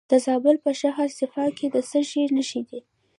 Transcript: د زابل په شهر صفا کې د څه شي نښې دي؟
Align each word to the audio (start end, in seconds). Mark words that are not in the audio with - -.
د 0.11 0.13
زابل 0.25 0.55
په 0.65 0.71
شهر 0.81 1.07
صفا 1.19 1.45
کې 1.57 1.67
د 1.75 1.77
څه 1.89 1.99
شي 2.09 2.23
نښې 2.35 2.61
دي؟ 2.69 2.79